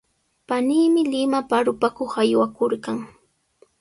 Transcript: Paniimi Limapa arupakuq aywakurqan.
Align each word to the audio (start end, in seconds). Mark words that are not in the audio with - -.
Paniimi 0.47 1.01
Limapa 1.11 1.53
arupakuq 1.59 2.11
aywakurqan. 2.21 2.97